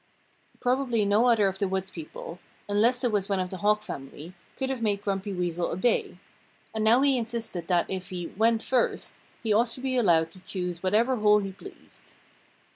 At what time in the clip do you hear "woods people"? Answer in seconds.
1.67-2.39